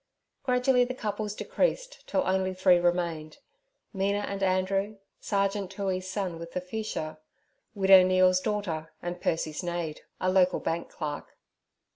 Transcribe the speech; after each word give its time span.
Gradually 0.41 0.83
the 0.83 0.95
couples 0.95 1.35
decreased 1.35 2.07
till 2.07 2.23
only 2.25 2.55
three 2.55 2.79
remained—Mina 2.79 4.17
and 4.21 4.41
Andrew; 4.41 4.97
Sergeant 5.19 5.69
Toohey's 5.71 6.09
son 6.09 6.39
with 6.39 6.53
the 6.53 6.59
Fuchsia; 6.61 7.19
Widow 7.75 8.01
Neal's 8.01 8.39
daughter 8.41 8.93
and 9.03 9.21
Percy 9.21 9.53
Snade, 9.53 9.99
a 10.19 10.31
local 10.31 10.59
bank 10.59 10.89
clerk. 10.89 11.37